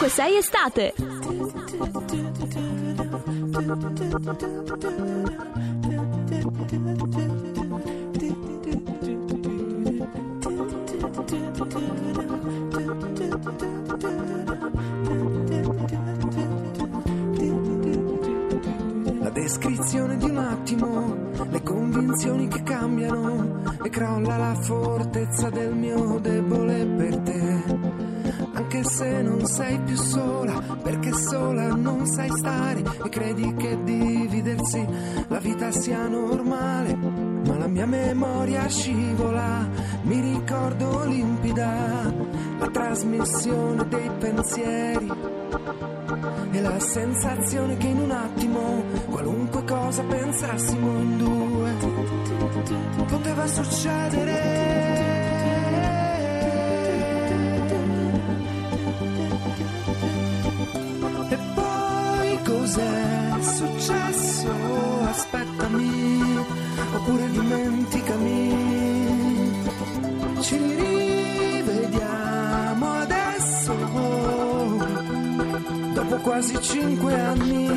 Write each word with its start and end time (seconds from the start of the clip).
Ovunque 0.00 0.08
sei 0.08 0.36
estate. 0.38 0.94
La 19.18 19.30
descrizione 19.30 20.16
di 20.16 20.24
un 20.24 20.36
attimo, 20.38 21.16
le 21.50 21.62
convinzioni 21.62 22.48
che 22.48 22.62
cambiano 22.62 23.62
e 23.82 23.90
crolla 23.90 24.38
la 24.38 24.54
fortezza 24.62 25.50
del 25.50 25.74
mio 25.74 26.18
debole 26.20 26.86
per 26.86 27.18
te. 27.18 27.79
Anche 28.72 28.88
se 28.88 29.22
non 29.22 29.44
sei 29.46 29.80
più 29.80 29.96
sola, 29.96 30.62
perché 30.80 31.12
sola 31.12 31.74
non 31.74 32.06
sai 32.06 32.30
stare 32.30 32.84
e 33.02 33.08
credi 33.08 33.52
che 33.56 33.76
dividersi 33.82 34.86
la 35.26 35.40
vita 35.40 35.72
sia 35.72 36.06
normale. 36.06 36.94
Ma 36.94 37.58
la 37.58 37.66
mia 37.66 37.86
memoria 37.86 38.68
scivola, 38.68 39.68
mi 40.02 40.20
ricordo 40.20 41.02
limpida 41.04 42.14
la 42.60 42.68
trasmissione 42.68 43.88
dei 43.88 44.10
pensieri 44.20 45.12
e 46.52 46.60
la 46.60 46.78
sensazione 46.78 47.76
che 47.76 47.88
in 47.88 47.98
un 47.98 48.10
attimo 48.12 48.84
qualunque 49.10 49.64
cosa 49.64 50.04
pensassimo 50.04 50.96
in 51.00 51.18
due 51.18 51.74
poteva 53.08 53.48
succedere. 53.48 55.09
Cos'è 62.70 63.34
successo? 63.40 64.48
Aspettami, 65.08 66.36
oppure 66.94 67.30
dimenticami. 67.30 68.54
Ci 70.40 70.56
rivediamo 71.66 72.92
adesso 72.92 73.74
dopo 75.94 76.16
quasi 76.16 76.60
cinque 76.62 77.20
anni. 77.20 77.68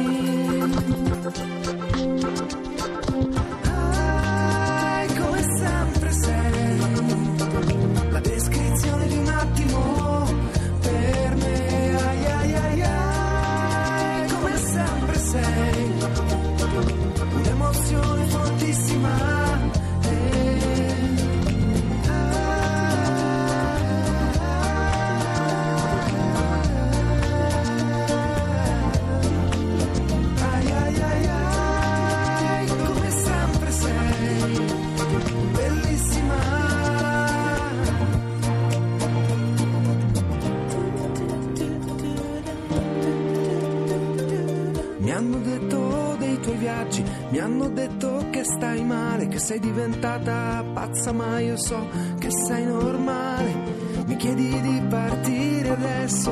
Hanno 47.43 47.67
detto 47.67 48.27
che 48.29 48.43
stai 48.45 48.83
male, 48.85 49.27
che 49.27 49.37
sei 49.37 49.59
diventata 49.59 50.63
pazza, 50.73 51.11
ma 51.11 51.39
io 51.39 51.57
so 51.57 51.87
che 52.17 52.29
sei 52.31 52.65
normale. 52.65 53.53
Mi 54.05 54.15
chiedi 54.15 54.61
di 54.61 54.81
partire 54.89 55.69
adesso 55.69 56.31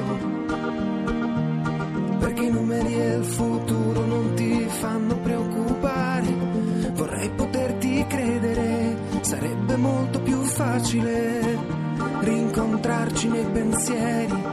perché 2.18 2.44
i 2.44 2.50
numeri 2.50 2.94
e 2.96 3.16
il 3.16 3.26
futuro 3.26 4.06
non 4.06 4.34
ti 4.36 4.66
fanno 4.68 5.18
preoccupare. 5.18 6.34
Vorrei 6.94 7.30
poterti 7.32 8.06
credere, 8.08 8.98
sarebbe 9.22 9.76
molto 9.76 10.22
più 10.22 10.42
facile 10.44 11.60
rincontrarci 12.22 13.28
nei 13.28 13.46
pensieri, 13.52 14.44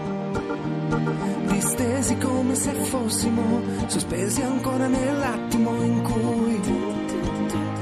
distesi 1.58 2.16
come 2.19 2.54
se 2.54 2.72
fossimo 2.72 3.60
sospesi 3.86 4.41
ancora 4.42 4.86
nell'attimo 4.86 5.82
in 5.82 6.02
cui 6.02 6.60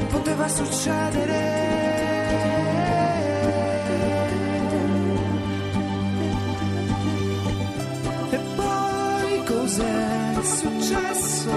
poteva 0.09 0.49
succedere. 0.49 1.35
E 8.31 8.39
poi 8.57 9.45
cos'è 9.45 10.43
successo? 10.43 11.51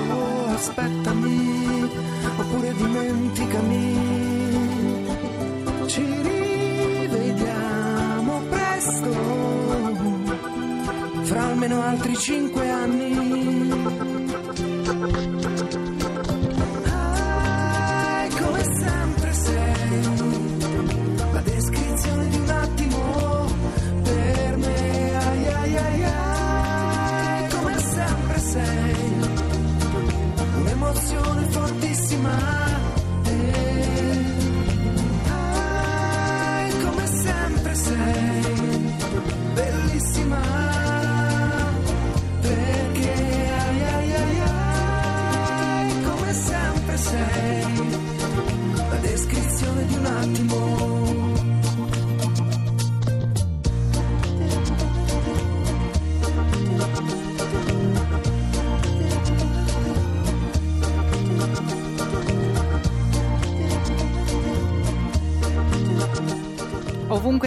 Aspettami, 0.47 1.89
oppure 2.37 2.73
dimenticami. 2.73 3.97
Ci 5.85 6.38
fra 11.29 11.43
almeno 11.43 11.79
altri 11.83 12.17
cinque 12.17 12.67
anni. 12.71 13.13
Ah, 16.87 18.27
come 18.39 18.63
sempre 18.63 19.33
sei 19.33 20.01
la 21.31 21.41
descrizione 21.41 22.27
di 22.29 22.35
un 22.35 22.49
attimo 22.49 23.45
per 24.01 24.57
me. 24.57 25.17
Ai 25.17 25.47
ai 25.47 25.77
ai 25.77 26.03
ai, 26.03 27.49
come 27.49 27.77
sempre 27.77 28.39
sei 28.39 28.95
un'emozione 30.61 31.43
fortissima. 31.43 32.68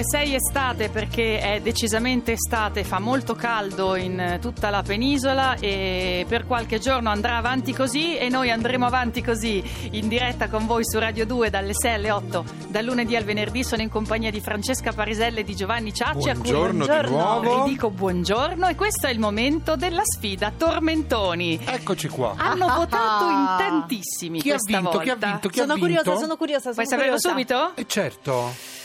Ovunque 0.02 0.04
sei 0.04 0.34
estate 0.34 0.88
perché 0.88 1.38
è 1.38 1.60
decisamente 1.60 2.32
estate, 2.32 2.82
fa 2.82 2.98
molto 2.98 3.34
caldo 3.36 3.94
in 3.94 4.18
eh, 4.18 4.38
tutta 4.40 4.68
la 4.68 4.82
penisola 4.82 5.54
e 5.54 6.24
per 6.28 6.44
qualche 6.46 6.78
giorno 6.80 7.08
andrà 7.10 7.36
avanti 7.36 7.72
così 7.72 8.16
e 8.16 8.28
noi 8.28 8.50
andremo 8.50 8.84
avanti 8.84 9.22
così 9.22 9.62
in 9.92 10.08
diretta 10.08 10.48
con 10.48 10.66
voi 10.66 10.82
su 10.84 10.98
Radio 10.98 11.24
2 11.24 11.50
dalle 11.50 11.72
6 11.74 11.92
alle 11.94 12.10
8, 12.10 12.44
dal 12.68 12.84
lunedì 12.84 13.14
al 13.16 13.22
venerdì 13.24 13.62
sono 13.62 13.82
in 13.82 13.88
compagnia 13.90 14.30
di 14.30 14.40
Francesca 14.40 14.92
Pariselle 14.92 15.40
e 15.40 15.44
di 15.44 15.54
Giovanni 15.54 15.92
Ciacci 15.94 16.28
a 16.30 16.32
cui 16.36 16.50
Buongiorno 16.50 16.86
di 16.86 17.08
nuovo. 17.08 17.62
vi 17.64 17.70
dico 17.70 17.90
buongiorno 17.90 18.66
e 18.68 18.74
questo 18.74 19.06
è 19.06 19.10
il 19.10 19.18
momento 19.20 19.76
della 19.76 20.02
sfida 20.04 20.52
Tormentoni. 20.56 21.60
Eccoci 21.64 22.08
qua. 22.08 22.34
Hanno 22.36 22.66
votato 22.66 23.24
in 23.28 23.54
tantissimi 23.58 24.40
Chi 24.40 24.50
ha 24.50 24.56
vinto? 24.66 24.98
Chi 24.98 25.10
ha 25.10 25.12
volta. 25.14 25.26
vinto? 25.28 25.48
Chi 25.48 25.58
ha 25.60 25.62
Sono 25.62 25.74
vinto? 25.74 25.88
curiosa, 26.00 26.20
sono 26.20 26.36
curiosa. 26.36 26.72
Vuoi 26.72 26.86
sono 26.86 27.00
saperlo 27.00 27.18
curiosa. 27.18 27.28
subito? 27.28 27.76
Eh 27.80 27.86
certo. 27.86 28.80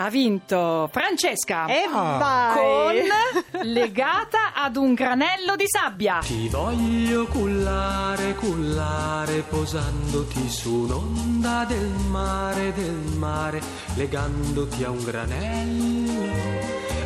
Ha 0.00 0.10
vinto 0.10 0.88
Francesca. 0.92 1.66
E 1.66 1.88
vai. 1.90 2.54
con 2.54 3.64
legata 3.64 4.52
ad 4.54 4.76
un 4.76 4.94
granello 4.94 5.56
di 5.56 5.64
sabbia. 5.66 6.20
Ti 6.20 6.48
voglio 6.48 7.26
cullare, 7.26 8.34
cullare, 8.34 9.40
posandoti 9.40 10.48
su 10.48 10.72
un'onda 10.72 11.64
del 11.64 11.90
mare, 12.10 12.72
del 12.74 13.16
mare, 13.16 13.60
legandoti 13.96 14.84
a 14.84 14.90
un 14.90 15.02
granello 15.02 16.08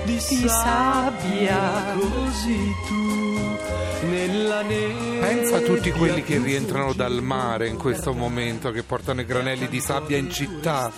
di, 0.05 0.21
sabbia. 0.21 1.95
Così 1.95 2.73
tu 2.87 4.06
nella 4.06 4.61
neve. 4.61 5.19
Pensa 5.19 5.56
a 5.56 5.61
tutti 5.61 5.91
quelli 5.93 6.23
che 6.23 6.38
rientrano 6.38 6.93
dal 6.93 7.23
mare 7.23 7.69
in 7.69 7.79
questo 7.79 8.12
momento, 8.12 8.71
che 8.71 8.83
portano 8.83 9.23
i 9.23 9.25
granelli 9.25 9.67
di 9.69 9.81
sabbia 9.81 10.19
in 10.19 10.31
città. 10.31 10.93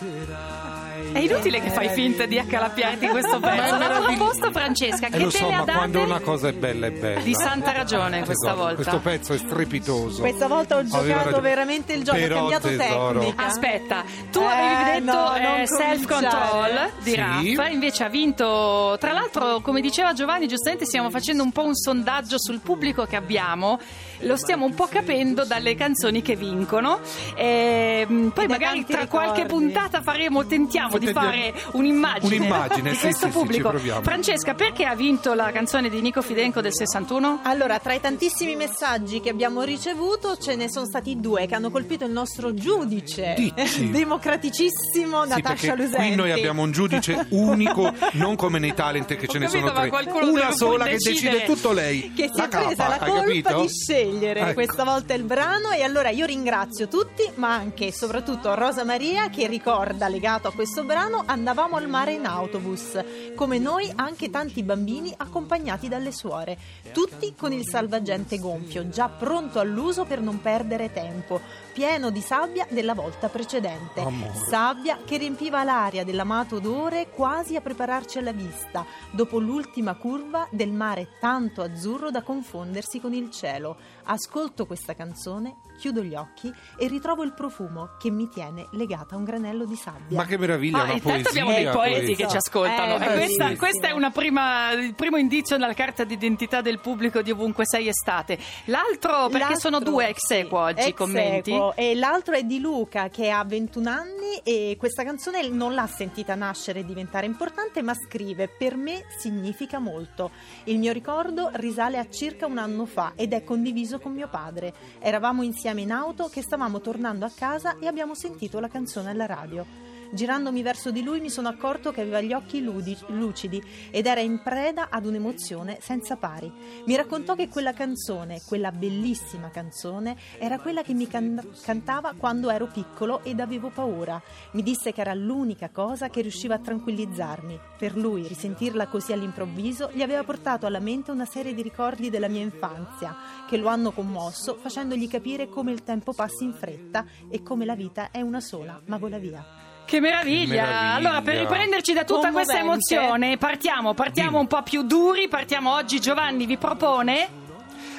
È 1.13 1.19
inutile 1.19 1.61
che 1.61 1.71
fai 1.71 1.89
finta 1.91 2.27
di 2.27 2.39
accalappiarti 2.39 3.07
questo 3.09 3.39
pezzo. 3.41 3.75
A 3.75 3.79
meraviglioso. 3.79 4.17
proposito, 4.17 4.51
Francesca, 4.53 5.07
E 5.07 5.11
che 5.11 5.19
lo 5.19 5.31
te 5.31 5.39
so, 5.39 5.49
ma 5.51 5.63
quando 5.65 6.03
una 6.03 6.21
cosa 6.21 6.49
è 6.49 6.53
bella 6.53 6.87
è 6.87 6.91
bella. 6.91 7.21
di 7.21 7.35
santa 7.35 7.73
ragione 7.73 8.25
questa 8.25 8.53
Guarda, 8.53 8.61
volta? 8.75 8.75
Questo 8.77 8.99
pezzo 9.01 9.33
è 9.33 9.39
strepitoso. 9.39 10.21
Questa 10.21 10.47
volta 10.49 10.77
ho 10.77 10.85
giocato 10.85 11.41
veramente 11.41 11.93
il 11.93 12.03
gioco, 12.03 12.17
ho 12.19 12.21
Però, 12.21 12.37
cambiato 12.41 12.69
tesoro. 12.69 13.19
tecnica. 13.21 13.45
Aspetta, 13.47 14.05
tu 14.33 14.41
Eh, 14.41 14.45
avevi 14.45 15.01
detto 15.01 15.13
no, 15.17 15.35
eh, 15.37 15.67
self 15.67 16.07
control 16.07 16.91
di 17.03 17.11
Sì. 17.11 17.17
Raffa, 17.17 17.69
invece 17.69 18.05
ha 18.05 18.09
vinto. 18.09 18.97
Tra 18.99 19.13
l'altro, 19.13 19.61
come 19.61 19.81
diceva 19.81 20.13
Giovanni, 20.15 20.49
giustamente 20.49 20.85
stiamo 20.85 21.11
facendo 21.11 21.43
un 21.45 21.53
po' 21.53 21.65
un 21.65 21.75
sondaggio 21.77 22.39
sul 22.41 22.61
pubblico 22.61 23.05
che 23.05 23.17
abbiamo. 23.17 23.79
Lo 24.21 24.37
stiamo 24.37 24.65
un 24.65 24.75
po' 24.75 24.87
capendo 24.87 25.45
dalle 25.45 25.75
canzoni 25.75 26.23
che 26.23 26.35
vincono. 26.35 27.01
E, 27.37 28.05
mh, 28.09 28.29
poi 28.29 28.47
magari 28.47 28.85
tra 28.85 29.01
ricordi. 29.01 29.27
qualche 29.27 29.47
puntata 29.47 30.01
faremo, 30.03 30.45
tentiamo 30.47 30.94
di 30.99 31.13
fare 31.13 31.55
un'immagine, 31.73 32.37
Un'immagine, 32.37 32.91
di 32.91 32.97
sì, 32.97 33.03
questo 33.03 33.27
sì, 33.27 33.33
sì, 33.33 33.39
pubblico. 33.39 33.69
proviamo. 33.71 34.03
Francesca, 34.03 34.55
perché 34.55 34.85
ha 34.85 34.95
vinto 34.95 35.35
la 35.35 35.51
canzone 35.53 35.89
di 35.89 36.01
Nico 36.01 36.23
Fidenco 36.23 36.61
del 36.61 36.75
61? 36.75 37.41
Allora, 37.45 37.79
tra 37.79 37.93
i 37.95 38.01
tantissimi 38.01 38.57
messaggi 38.57 39.21
che 39.21 39.31
abbiamo 39.31 39.63
ricevuto, 39.63 40.37
ce 40.37 40.55
ne 40.57 40.71
sono 40.71 40.87
stati 40.87 41.19
due 41.21 41.47
che 41.47 41.55
hanno 41.55 41.71
colpito 41.71 42.05
il 42.05 42.13
nostro 42.13 42.55
giudice 42.55 43.35
Dici. 43.37 43.91
democraticissimo 43.91 45.23
Sì, 45.25 45.29
Natascia 45.29 45.75
Lusenti. 45.75 45.97
qui 46.07 46.15
noi 46.15 46.31
abbiamo 46.33 46.63
un 46.63 46.71
giudice 46.73 47.27
unico, 47.31 47.93
non 48.13 48.37
come 48.37 48.59
nei 48.59 48.75
talent 48.75 49.15
che 49.17 49.27
ce 49.27 49.37
Ho 49.37 49.41
ne 49.41 49.47
capito, 49.47 49.67
sono 49.75 49.91
tre. 49.91 50.29
Una 50.29 50.51
sola 50.53 50.85
che 50.85 50.97
decide 50.99 51.45
tutto 51.45 51.73
lei. 51.73 52.13
che 52.15 52.29
si 52.33 52.37
la 52.39 52.45
è 52.45 52.49
presa 52.49 52.75
capa, 52.75 52.89
la 52.89 52.99
colpa 52.99 53.21
capito? 53.25 53.61
di 53.63 53.69
scegliere 53.69 54.41
Ecco. 54.41 54.53
questa 54.55 54.85
volta 54.85 55.15
il 55.15 55.23
brano 55.23 55.71
e 55.71 55.83
allora 55.83 56.11
io 56.11 56.27
ringrazio 56.27 56.89
tutti 56.89 57.23
ma 57.37 57.53
anche 57.55 57.87
e 57.89 57.93
soprattutto 57.93 58.55
Rosa 58.55 58.85
Maria 58.85 59.29
che 59.31 59.47
ricorda 59.47 60.09
legato 60.09 60.49
a 60.49 60.53
questo 60.53 60.74
brano 60.83 61.23
andavamo 61.25 61.77
al 61.77 61.89
mare 61.89 62.15
in 62.15 62.27
autobus 62.27 62.99
come 63.37 63.59
noi 63.59 63.93
anche 63.95 64.31
tanti 64.31 64.63
bambini 64.65 65.15
accompagnati 65.17 65.87
dalle 65.87 66.11
suore 66.11 66.59
tutti 66.93 67.35
con 67.37 67.53
il 67.53 67.65
salvagente 67.69 68.39
gonfio 68.39 68.89
già 68.89 69.09
pronto 69.09 69.61
all'uso 69.61 70.05
per 70.05 70.21
non 70.21 70.41
perdere 70.41 70.93
tempo 70.93 71.41
pieno 71.73 72.11
di 72.11 72.21
sabbia 72.21 72.67
della 72.71 72.95
volta 72.95 73.29
precedente 73.29 74.01
Amore. 74.01 74.33
sabbia 74.49 74.99
che 75.05 75.19
riempiva 75.19 75.63
l'aria 75.63 76.05
dell'amato 76.05 76.57
odore 76.57 77.11
quasi 77.11 77.55
a 77.55 77.61
prepararci 77.61 78.19
alla 78.19 78.33
vista 78.33 78.85
dopo 79.13 79.39
l'ultima 79.39 79.95
curva 79.95 80.49
del 80.51 80.73
mare 80.73 81.19
tanto 81.21 81.63
azzurro 81.63 82.11
da 82.11 82.23
confondersi 82.23 83.01
con 83.01 83.13
il 83.13 83.31
cielo. 83.31 83.77
Ascolto 84.05 84.67
questa 84.67 84.95
canzone, 84.95 85.57
chiudo 85.85 86.03
gli 86.03 86.15
occhi 86.15 86.51
e 86.79 86.89
ritrovo 86.89 87.23
il 87.25 87.35
profumo 87.35 87.91
che 87.99 88.11
mi 88.11 88.27
tiene 88.31 88.69
legata 88.71 89.17
a 89.17 89.19
un 89.19 89.25
granello 89.25 89.67
di 89.67 89.77
sabbia. 89.77 90.17
Ma 90.17 90.25
che 90.25 90.39
meraviglia, 90.39 90.79
Ah, 90.79 90.83
una 90.85 90.93
intanto 90.95 91.11
poesia. 91.11 91.29
abbiamo 91.43 91.51
dei 91.53 91.65
poeti 91.71 92.05
questa. 92.07 92.25
che 92.25 92.31
ci 92.31 92.37
ascoltano. 92.39 92.95
Eh, 93.05 93.13
questa, 93.19 93.57
questa 93.57 93.89
è 93.89 93.91
una 93.91 94.11
prima, 94.11 94.71
il 94.73 94.95
primo 94.95 95.19
indizio 95.19 95.59
nella 95.59 95.75
carta 95.75 96.05
d'identità 96.05 96.63
del 96.63 96.81
pubblico 96.81 97.21
di 97.21 97.31
ovunque 97.33 97.67
sei 97.67 97.89
estate. 97.89 98.39
L'altro, 98.67 99.25
perché 99.29 99.39
L'altro- 99.41 99.59
sono 99.61 99.79
due 99.81 100.09
ex 100.09 100.31
equo 100.31 100.59
oggi, 100.59 100.89
ex 100.89 100.95
commenti. 100.95 101.53
equo, 101.53 101.77
e 101.77 101.95
l'altro 101.95 102.35
è 102.35 102.45
di 102.45 102.61
Luca 102.61 103.11
che 103.11 103.29
ha 103.29 103.45
21 103.45 103.87
anni 103.87 104.37
e 104.43 104.77
questa 104.79 105.05
canzone 105.05 105.47
non 105.49 105.75
l'ha 105.75 105.87
sentita 105.87 106.35
nascere 106.35 106.81
e 106.81 106.85
diventare 106.87 107.27
importante, 107.27 107.83
ma 107.83 107.93
scrive: 107.93 108.49
Per 108.49 108.77
me 108.77 109.05
significa 109.19 109.79
molto. 109.79 110.31
Il 110.65 110.79
mio 110.79 110.93
ricordo 110.93 111.51
risale 111.55 111.99
a 111.99 112.09
circa 112.09 112.47
un 112.47 112.57
anno 112.57 112.87
fa 112.87 113.13
ed 113.17 113.35
è 113.35 113.45
condiviso 113.45 113.99
con 113.99 114.13
mio 114.15 114.29
padre. 114.29 114.73
Eravamo 114.99 115.43
insieme 115.43 115.74
in 115.81 115.93
auto 115.93 116.29
che 116.29 116.43
stavamo 116.43 116.81
tornando 116.81 117.25
a 117.25 117.31
casa 117.35 117.79
e 117.79 117.87
abbiamo 117.87 118.15
sentito 118.15 118.61
la 118.61 118.69
canzone 118.69 119.11
alla 119.11 119.27
radio. 119.27 119.65
Girandomi 120.15 120.63
verso 120.63 120.93
di 120.93 121.03
lui 121.03 121.21
mi 121.21 121.29
sono 121.29 121.49
accorto 121.49 121.91
che 121.91 122.03
aveva 122.03 122.21
gli 122.21 122.33
occhi 122.33 122.63
ludi- 122.63 122.97
lucidi 123.09 123.61
ed 123.91 124.07
era 124.07 124.21
in 124.21 124.43
preda 124.43 124.89
ad 124.89 125.07
un'emozione 125.07 125.79
senza 125.81 126.15
pari. 126.15 126.53
Mi 126.87 126.95
raccontò 126.95 127.35
che 127.35 127.49
quella 127.49 127.73
canzone, 127.73 128.41
quella 128.47 128.71
bellissima 128.71 129.51
canzone, 129.51 130.17
era 130.39 130.61
quella 130.61 130.83
che 130.83 130.95
mi 130.95 131.09
can- 131.09 131.45
cantava 131.63 132.15
quando 132.17 132.49
ero 132.49 132.69
piccolo 132.69 133.25
ed 133.25 133.41
avevo 133.41 133.71
paura. 133.71 134.23
Mi 134.53 134.63
disse 134.63 134.93
che 134.93 135.01
era 135.01 135.15
l'unica 135.15 135.71
cosa 135.71 136.09
che 136.09 136.21
riusciva 136.21 136.55
a 136.55 136.61
tranquillizzarmi. 136.61 137.59
Per 137.77 137.97
lui 137.97 138.29
risentirla 138.29 138.87
così 138.87 139.13
all'improvviso 139.13 139.91
gli 139.93 140.03
aveva 140.03 140.23
portato 140.23 140.65
alla 140.67 140.79
mente 140.79 141.11
una 141.11 141.27
serie 141.27 141.55
di 141.55 141.63
ricordi 141.63 142.09
della 142.09 142.29
mia 142.29 142.43
infanzia 142.43 143.17
che 143.49 143.57
lo 143.57 143.67
hanno 143.67 143.91
commosso 143.91 144.59
facendogli 144.61 145.09
capire 145.09 145.49
come 145.49 145.73
il 145.73 145.83
tempo 145.83 146.13
passi 146.13 146.45
in 146.45 146.53
fretta 146.53 147.05
e 147.29 147.43
come 147.43 147.65
la 147.65 147.75
vita 147.75 148.13
è 148.13 148.21
una 148.21 148.41
sola, 148.41 148.81
ma 148.87 148.97
vola 148.97 149.19
via. 149.19 149.64
Che 149.85 150.01
meraviglia. 150.01 150.65
Meraviglia. 150.65 150.95
Allora, 150.95 151.21
per 151.23 151.37
riprenderci 151.39 151.93
da 151.93 152.03
tutta 152.05 152.31
questa 152.33 152.59
Commovente. 152.59 152.95
emozione, 152.95 153.37
partiamo, 153.37 153.93
partiamo 153.95 154.31
Dimmi. 154.31 154.41
un 154.43 154.47
po' 154.49 154.63
più 154.63 154.83
duri. 154.83 155.29
Partiamo 155.29 155.73
oggi. 155.75 156.01
Giovanni 156.01 156.47
vi 156.47 156.57
propone. 156.57 157.29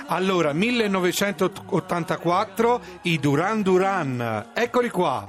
Allora, 0.07 0.51
1984, 0.53 2.81
i 3.03 3.19
Duran 3.19 3.61
Duran. 3.61 4.47
Eccoli 4.53 4.89
qua. 4.89 5.25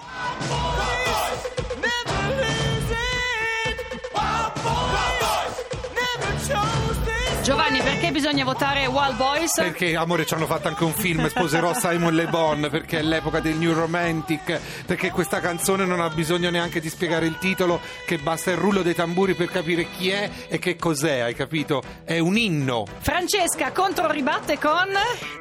Giovanni, 7.47 7.81
perché 7.81 8.11
bisogna 8.11 8.43
votare 8.43 8.87
Wild 8.87 9.15
Boys? 9.15 9.55
Perché, 9.55 9.95
amore, 9.95 10.27
ci 10.27 10.35
hanno 10.35 10.47
fatto 10.47 10.67
anche 10.67 10.83
un 10.83 10.93
film, 10.93 11.29
sposerò 11.29 11.75
Simon 11.75 12.13
Le 12.13 12.27
Bon, 12.27 12.67
perché 12.69 12.99
è 12.99 13.03
l'epoca 13.03 13.39
del 13.39 13.55
New 13.55 13.73
Romantic, 13.73 14.59
perché 14.85 15.13
questa 15.13 15.39
canzone 15.39 15.85
non 15.85 16.01
ha 16.01 16.09
bisogno 16.09 16.51
neanche 16.51 16.81
di 16.81 16.89
spiegare 16.89 17.27
il 17.27 17.39
titolo, 17.39 17.79
che 18.05 18.19
basta 18.19 18.51
il 18.51 18.57
rullo 18.57 18.83
dei 18.83 18.97
tamburi 18.97 19.35
per 19.35 19.49
capire 19.49 19.87
chi 19.97 20.11
è 20.11 20.29
e 20.49 20.59
che 20.59 20.75
cos'è, 20.75 21.21
hai 21.21 21.37
capito? 21.37 21.85
È 22.03 22.19
un 22.19 22.37
inno. 22.37 22.85
Francesca 22.99 23.71
contro 23.71 24.11
ribatte 24.11 24.59
con 24.59 24.89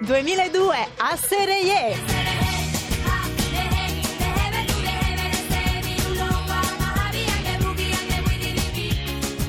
2002, 0.02 0.76
a 0.98 1.18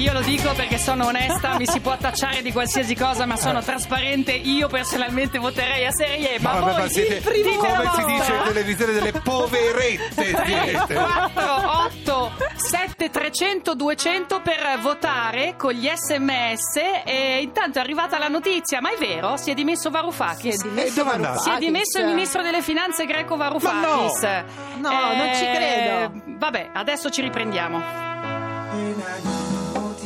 Io 0.07 0.13
lo 0.13 0.21
dico 0.21 0.53
perché 0.55 0.79
sono 0.79 1.07
onesta, 1.07 1.59
mi 1.59 1.67
si 1.67 1.81
può 1.81 1.97
tacciare 1.97 2.41
di 2.41 2.53
qualsiasi 2.53 2.95
cosa, 2.95 3.27
ma 3.27 3.37
sono 3.37 3.61
trasparente. 3.61 4.31
Io 4.31 4.69
personalmente 4.69 5.39
voterei 5.39 5.85
a 5.85 5.91
Serie. 5.91 6.39
Ma, 6.39 6.53
Ma 6.53 6.61
vabbè, 6.61 6.73
voi 6.75 6.83
ma 6.83 6.89
siete, 6.89 7.23
come 7.23 7.91
si 7.93 8.05
dice 8.05 8.33
in 8.33 8.43
televisione, 8.45 8.93
delle 8.93 9.11
poverette 9.11 10.15
siete. 10.47 10.95
4, 10.95 11.83
8, 11.87 12.33
7, 12.55 13.11
300, 13.11 13.75
200 13.75 14.41
per 14.43 14.79
votare 14.81 15.57
con 15.57 15.73
gli 15.73 15.91
sms 15.93 16.77
e 17.05 17.41
intanto 17.43 17.79
è 17.79 17.83
arrivata 17.83 18.17
la 18.17 18.29
notizia, 18.29 18.81
ma 18.81 18.93
è 18.93 18.97
vero? 18.99 19.37
Si 19.37 19.51
è 19.51 19.55
dimesso 19.55 19.91
Varoufakis. 19.91 20.55
Si 20.55 20.67
è 20.69 20.71
dimesso 20.71 21.05
E 21.05 21.09
andato? 21.09 21.41
Si 21.41 21.51
è 21.51 21.59
dimesso 21.59 21.99
il 21.99 22.07
ministro 22.07 22.43
delle 22.43 22.63
finanze 22.63 23.07
greco 23.07 23.35
Varoufakis. 23.35 24.23
Ma 24.23 24.45
no! 24.77 24.89
No, 24.89 25.15
non 25.17 25.35
ci 25.35 25.45
credo. 25.45 26.13
Vabbè, 26.39 26.71
adesso 26.75 27.11
ci 27.11 27.23
riprendiamo. 27.23 29.36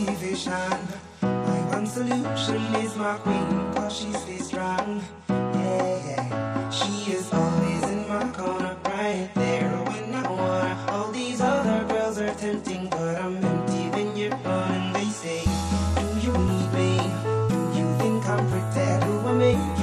I 0.09 0.78
my 1.21 1.61
one 1.76 1.87
solution 1.87 2.62
is 2.76 2.97
my 2.97 3.16
queen, 3.19 3.73
cause 3.75 3.99
she 3.99 4.11
stays 4.12 4.47
strong. 4.47 5.02
Yeah, 5.28 6.07
yeah. 6.07 6.71
She 6.71 7.12
is 7.12 7.30
always 7.33 7.83
in 7.83 8.09
my 8.09 8.26
corner, 8.33 8.76
right 8.87 9.28
there 9.35 9.69
when 9.69 10.14
I 10.14 10.30
wanna. 10.30 10.87
All 10.88 11.12
these 11.12 11.42
other 11.42 11.87
girls 11.92 12.19
are 12.19 12.35
tempting, 12.35 12.88
but 12.88 13.21
I'm 13.21 13.45
empty 13.45 13.90
when 13.90 14.16
you're 14.16 14.30
gone. 14.30 14.73
And 14.73 14.97
they 14.97 15.11
say, 15.11 15.45
Do 15.45 16.07
you 16.26 16.33
need 16.33 16.73
me? 16.73 16.97
Do 17.50 17.59
you 17.78 17.87
think 17.99 18.26
I'm 18.26 18.49
pretend? 18.49 19.02
Do 19.04 19.28
I 19.28 19.79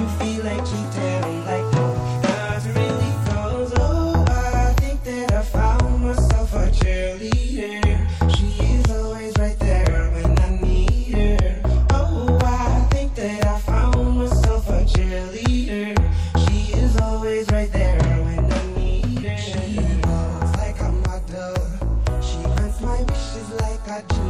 got 24.01 24.17
you. 24.17 24.26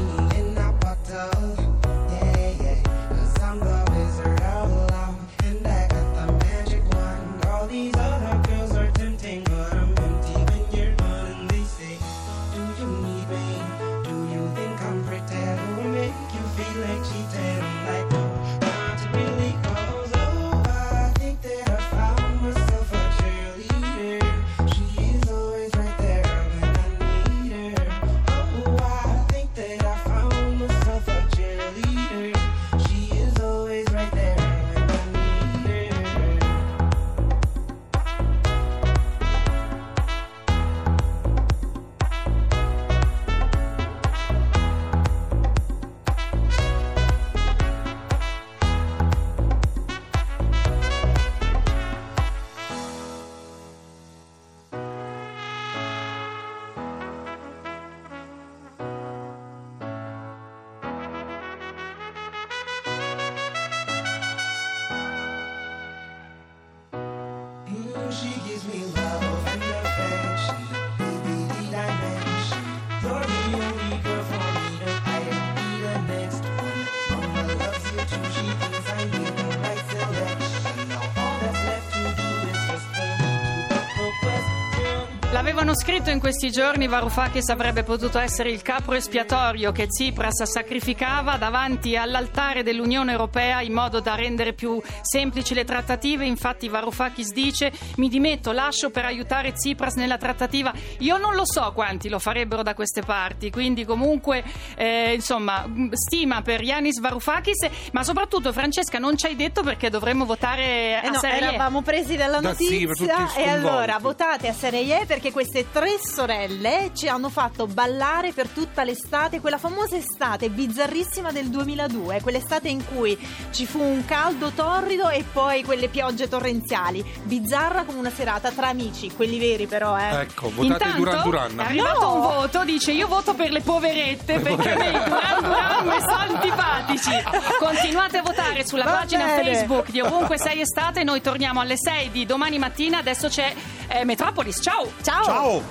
Hanno 85.68 85.76
scritto 85.76 86.10
in 86.10 86.22
questi 86.22 86.50
giorni 86.50 86.88
Varoufakis 86.88 87.50
avrebbe 87.50 87.84
potuto 87.84 88.20
essere 88.20 88.50
il 88.50 88.62
capro 88.62 88.94
espiatorio 88.94 89.74
che 89.74 89.88
Tsipras 89.88 90.44
sacrificava 90.44 91.36
davanti 91.36 91.98
all'altare 91.98 92.64
dell'Unione 92.64 93.12
Europea 93.12 93.60
in 93.60 93.74
modo 93.74 94.00
da 94.00 94.16
rendere 94.16 94.54
più 94.54 94.82
semplici 95.02 95.54
le 95.54 95.66
trattative. 95.66 96.26
Infatti 96.26 96.70
Varoufakis 96.70 97.34
dice 97.34 97.74
mi 97.98 98.08
dimetto, 98.08 98.54
lascio 98.54 98.92
per 98.92 99.04
aiutare 99.04 99.52
Tsipras 99.52 99.96
nella 99.96 100.18
trattativa. 100.18 100.72
Io 101.00 101.18
non 101.18 101.36
lo 101.36 101.44
so 101.44 101.74
quanti 101.74 102.08
lo 102.08 102.20
farebbero 102.20 102.64
da 102.64 102.74
queste 102.74 103.02
parti, 103.02 103.52
quindi 103.52 103.84
comunque 103.84 104.46
eh, 104.78 105.16
insomma 105.16 105.70
stima 105.92 106.42
per 106.44 106.62
Yanis 106.64 107.02
Varoufakis, 107.02 107.68
ma 107.92 108.06
soprattutto 108.06 108.54
Francesca 108.54 109.00
non 109.00 109.18
ci 109.18 109.26
hai 109.26 109.36
detto 109.36 109.64
perché 109.64 109.90
dovremmo 109.90 110.24
votare 110.24 111.02
Eh 111.04 111.08
a 111.08 111.10
no, 111.10 111.20
Serie 111.20 111.40
E. 111.40 111.44
eravamo 111.44 111.82
presi 111.82 112.16
dalla 112.16 112.40
Da 112.40 112.54
sì, 112.54 112.86
notizia 112.86 113.34
e 113.36 113.50
allora 113.50 113.98
votate 114.00 114.48
a 114.48 114.54
Serie 114.54 115.02
E 115.02 115.06
perché 115.06 115.34
queste 115.34 115.56
tre 115.72 115.96
sorelle 116.04 116.92
ci 116.94 117.08
hanno 117.08 117.30
fatto 117.30 117.68
ballare 117.68 118.32
per 118.32 118.48
tutta 118.48 118.84
l'estate, 118.84 119.40
quella 119.40 119.58
famosa 119.58 119.96
estate 119.96 120.50
bizzarrissima 120.50 121.32
del 121.32 121.48
2002, 121.50 122.22
quell'estate 122.22 122.68
in 122.70 122.84
cui 122.86 123.18
ci 123.52 123.66
fu 123.66 123.82
un 123.82 124.06
caldo 124.06 124.50
torrido 124.52 125.10
e 125.10 125.24
poi 125.32 125.64
quelle 125.64 125.88
piogge 125.88 126.28
torrenziali, 126.28 127.04
bizzarra 127.24 127.84
come 127.84 128.00
una 128.00 128.12
serata 128.12 128.52
tra 128.52 128.68
amici, 128.68 129.12
quelli 129.16 129.40
veri 129.40 129.66
però, 129.68 129.98
eh. 129.98 130.22
Ecco, 130.22 130.52
votate 130.54 130.66
Intanto 130.84 130.98
Duran 130.98 131.24
Duran. 131.24 131.60
è 131.60 131.64
arrivato 131.64 132.00
No! 132.00 132.14
un 132.16 132.22
voto, 132.22 132.64
dice 132.64 132.92
io 132.92 133.08
voto 133.08 133.34
per 133.34 133.52
le 133.52 133.62
poverette 133.62 134.40
perché 134.40 134.72
a 134.74 134.78
me 134.78 134.88
i 134.90 134.92
Duran 134.92 135.42
Duran 135.42 135.88
mi 135.88 136.00
sono 136.02 136.36
antipatici. 136.36 137.12
Continuate 137.60 138.18
a 138.18 138.22
votare 138.22 138.66
sulla 138.66 138.84
Va 138.84 138.92
pagina 138.98 139.26
bene. 139.26 139.56
Facebook 139.56 139.90
di 139.92 140.02
Ovunque 140.02 140.38
Sei 140.38 140.62
Estate, 140.62 141.04
noi 141.04 141.22
torniamo 141.22 141.60
alle 141.62 141.76
6 141.78 142.12
di 142.12 142.26
domani 142.26 142.58
mattina, 142.58 142.98
adesso 143.00 143.28
c'è 143.28 143.54
eh, 143.90 144.04
Metropolis, 144.06 144.60
ciao! 144.62 144.92
Ciao! 145.02 145.24
Ciao! 145.48 145.62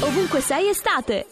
Ovunque 0.00 0.40
sei 0.40 0.70
estate. 0.70 1.26